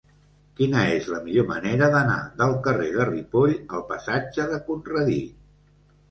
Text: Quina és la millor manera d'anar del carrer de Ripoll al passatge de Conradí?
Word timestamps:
Quina 0.59 0.83
és 0.91 1.09
la 1.13 1.17
millor 1.25 1.43
manera 1.49 1.89
d'anar 1.95 2.15
del 2.39 2.55
carrer 2.67 2.87
de 2.95 3.05
Ripoll 3.09 3.53
al 3.81 3.83
passatge 3.91 4.47
de 4.55 4.59
Conradí? 4.71 5.19